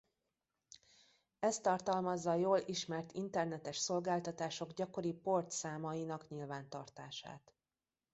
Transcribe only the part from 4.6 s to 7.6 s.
gyakori port számainak nyilvántartását.